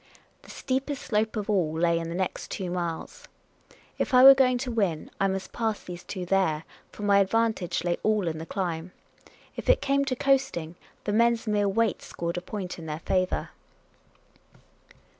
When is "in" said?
1.99-2.09, 8.27-8.39, 12.79-12.87